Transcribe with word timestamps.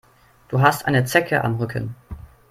Du 0.49 0.61
hast 0.63 0.87
eine 0.87 1.05
Zecke 1.05 1.43
am 1.43 1.57
Rücken. 1.57 1.93